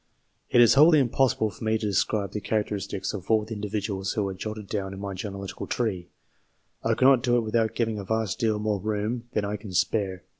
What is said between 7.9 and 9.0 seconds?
a vast deal more